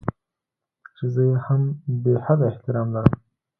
[0.95, 1.61] چې زه يې هم
[2.01, 3.15] بې حده احترام لرم.